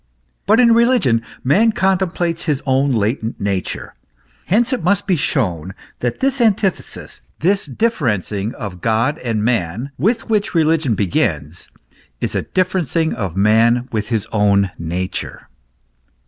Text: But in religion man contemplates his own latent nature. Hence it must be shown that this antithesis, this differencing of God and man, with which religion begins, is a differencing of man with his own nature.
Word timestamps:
But 0.47 0.59
in 0.59 0.73
religion 0.73 1.21
man 1.43 1.73
contemplates 1.73 2.45
his 2.45 2.59
own 2.65 2.91
latent 2.91 3.39
nature. 3.39 3.93
Hence 4.47 4.73
it 4.73 4.83
must 4.83 5.05
be 5.05 5.15
shown 5.15 5.75
that 5.99 6.21
this 6.21 6.41
antithesis, 6.41 7.21
this 7.41 7.67
differencing 7.67 8.55
of 8.55 8.81
God 8.81 9.19
and 9.19 9.45
man, 9.45 9.91
with 9.99 10.27
which 10.27 10.55
religion 10.55 10.95
begins, 10.95 11.69
is 12.19 12.33
a 12.33 12.41
differencing 12.41 13.13
of 13.13 13.37
man 13.37 13.87
with 13.91 14.09
his 14.09 14.25
own 14.31 14.71
nature. 14.79 15.47